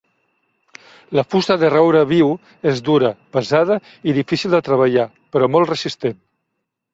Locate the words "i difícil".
4.13-4.57